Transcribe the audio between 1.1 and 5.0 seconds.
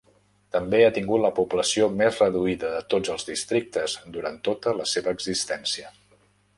la població més reduïda de tots els districtes durant tota la